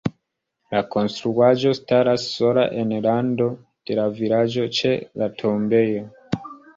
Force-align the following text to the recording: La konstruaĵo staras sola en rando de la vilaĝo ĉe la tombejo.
La 0.75 0.79
konstruaĵo 0.93 1.73
staras 1.79 2.25
sola 2.37 2.63
en 2.83 2.93
rando 3.07 3.47
de 3.91 3.99
la 3.99 4.07
vilaĝo 4.21 4.65
ĉe 4.79 4.95
la 5.23 5.29
tombejo. 5.43 6.07